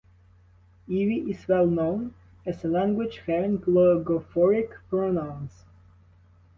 Ewe 0.87 1.29
is 1.29 1.47
well 1.47 1.67
known 1.67 2.15
as 2.43 2.65
a 2.65 2.67
language 2.67 3.19
having 3.27 3.59
logophoric 3.65 4.77
pronouns. 4.89 5.65